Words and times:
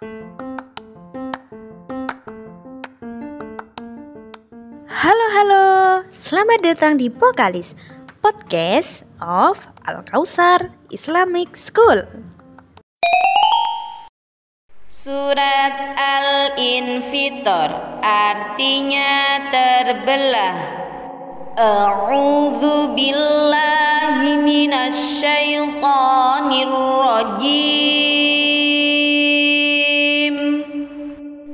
Halo 0.00 0.16
halo, 5.36 5.64
selamat 6.08 6.64
datang 6.64 6.96
di 6.96 7.12
Pokalis 7.12 7.76
Podcast 8.24 9.04
of 9.20 9.68
Al 9.84 10.00
Kausar 10.08 10.72
Islamic 10.88 11.52
School. 11.52 12.08
Surat 14.88 15.76
Al-Infitor 16.00 18.00
artinya 18.00 19.52
terbelah. 19.52 20.80
A'udzu 21.60 22.96
billahi 22.96 24.32
minasyaitonir 24.40 26.72
rajim. 26.72 28.09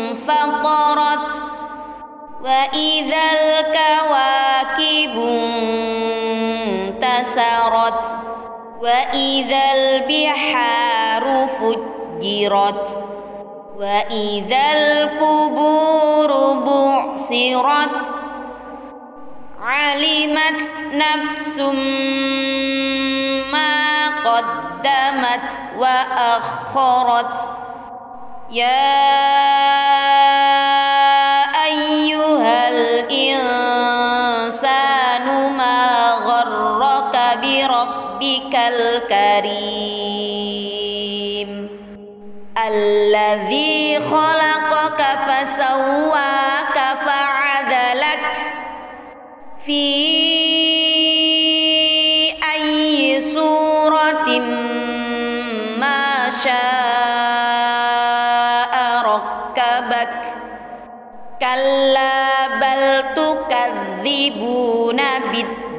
انفطرت 0.00 1.32
وإذا 2.40 3.24
الكواكب 3.36 5.14
انتثرت 6.96 8.04
وإذا 8.80 9.64
البحار 9.76 11.24
فجرت 11.60 13.17
وإذا 13.78 14.72
القبور 14.72 16.30
بعثرت 16.66 18.14
علمت 19.62 20.74
نفس 20.92 21.58
ما 23.52 24.08
قدمت 24.24 25.50
وأخرت 25.78 27.50
يا 28.50 28.88
أيها 31.66 32.68
الإنسان 32.68 33.66
ما 35.56 36.10
غرك 36.26 37.14
بربك 37.42 38.54
الكريم 38.54 39.98
الذي 42.68 44.00
خلقك 44.00 45.00
فسواك 45.26 46.76
فعدلك 47.06 48.36
في 49.66 49.84
أي 52.54 53.20
صورة 53.20 54.28
ما 55.78 56.30
شاء 56.44 56.58
ركبك. 59.04 60.22
كلا 61.40 62.48
بل 62.60 62.82
تكذبون 63.16 65.00
بالدين. 65.32 65.78